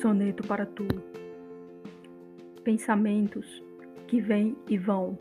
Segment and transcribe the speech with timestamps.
[0.00, 0.86] Soneto para tu.
[2.62, 3.62] Pensamentos
[4.06, 5.18] que vêm e vão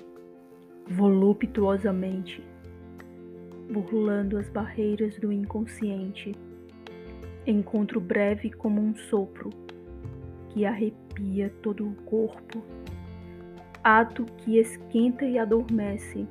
[0.85, 2.43] voluptuosamente,
[3.71, 6.33] burlando as barreiras do inconsciente.
[7.47, 9.49] Encontro breve como um sopro
[10.49, 12.61] que arrepia todo o corpo,
[13.81, 16.27] ato que esquenta e adormece,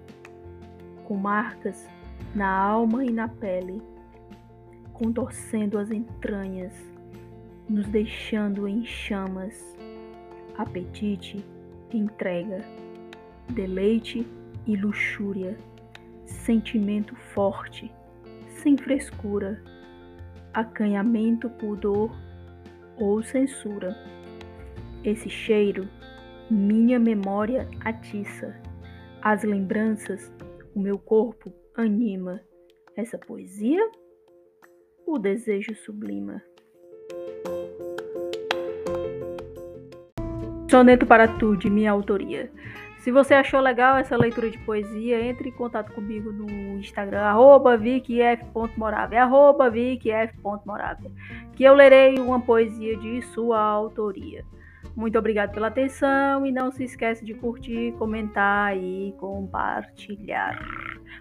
[1.04, 1.88] com marcas
[2.34, 3.80] na alma e na pele,
[4.92, 6.93] contorcendo as entranhas,
[7.68, 9.76] nos deixando em chamas,
[10.56, 11.44] apetite
[11.96, 12.64] entrega,
[13.50, 14.26] deleite
[14.66, 15.56] e luxúria,
[16.24, 17.92] sentimento forte,
[18.62, 19.62] sem frescura,
[20.52, 22.10] acanhamento, pudor
[22.98, 23.96] ou censura.
[25.02, 25.88] Esse cheiro,
[26.50, 28.54] minha memória atiça,
[29.20, 30.32] as lembranças,
[30.74, 32.40] o meu corpo anima.
[32.96, 33.82] Essa poesia,
[35.06, 36.42] o desejo sublima.
[40.74, 42.50] Soneto para tu, de minha autoria.
[42.98, 46.50] Se você achou legal essa leitura de poesia, entre em contato comigo no
[46.80, 51.12] Instagram, arroba vicf.moravia, arroba vicf.moravia,
[51.52, 54.44] que eu lerei uma poesia de sua autoria.
[54.96, 60.58] Muito obrigado pela atenção e não se esqueça de curtir, comentar e compartilhar.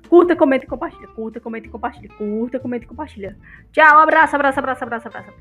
[0.10, 1.08] Curta, comenta e compartilha.
[1.10, 2.10] Curta, comenta e compartilha.
[2.18, 3.38] Curta, comenta e compartilha.
[3.72, 5.30] Tchau, abraço, abraço, abraço, abraço, abraço.
[5.30, 5.40] abraço.